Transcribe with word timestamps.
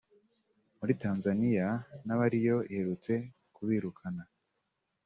Muri 0.79 0.93
Tanzaniya 1.01 1.67
n’abariyo 2.05 2.57
iherutse 2.73 3.13
kubirukana 3.55 4.23